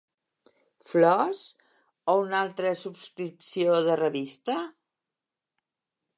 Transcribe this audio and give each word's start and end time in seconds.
Flors? 0.85 1.41
O 2.13 2.15
una 2.23 2.39
altra 2.47 2.73
subscripció 2.81 3.77
de 3.91 4.01
revista? 4.03 4.59